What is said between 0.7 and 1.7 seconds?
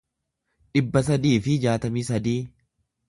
dhibba sadii fi